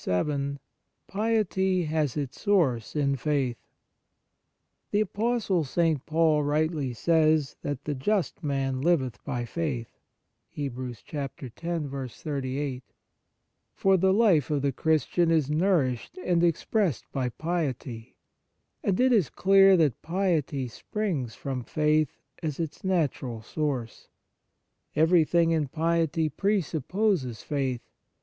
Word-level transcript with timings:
VII 0.03 0.57
PIETY 1.05 1.83
HAS 1.83 2.17
ITS 2.17 2.41
SOURCE 2.41 2.95
IN 2.95 3.15
FAITH 3.17 3.59
THE 4.89 5.01
Apostle 5.01 5.63
St. 5.63 6.03
Paul 6.07 6.41
rightly 6.41 6.91
says 6.91 7.55
that 7.61 7.83
the 7.83 7.93
"just 7.93 8.41
man 8.43 8.81
liveth 8.81 9.23
by 9.23 9.45
faith,"* 9.45 9.99
for 10.51 10.71
the 10.73 11.51
life 14.11 14.49
of 14.49 14.61
the 14.63 14.71
Christian 14.71 15.29
is 15.29 15.51
nourished 15.51 16.17
and 16.17 16.43
expressed 16.43 17.05
by 17.11 17.29
piety, 17.29 18.15
and 18.83 18.99
it 18.99 19.13
is 19.13 19.29
clear 19.29 19.77
that 19.77 20.01
piety 20.01 20.67
springs 20.67 21.35
from 21.35 21.63
faith 21.63 22.17
as 22.41 22.59
its 22.59 22.83
natural 22.83 23.43
source. 23.43 24.07
Everything 24.95 25.51
in 25.51 25.67
piety 25.67 26.27
presupposes 26.27 27.43
faith. 27.43 27.81